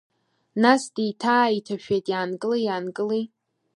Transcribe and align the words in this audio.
Нас 0.63 0.81
деиҭааиҭашәеит, 0.95 2.05
иаанкыли, 2.11 2.59
иаанкыли! 2.65 3.23